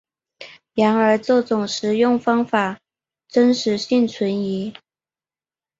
[0.73, 2.79] 然而这种食用方法
[3.27, 4.73] 真实性存疑。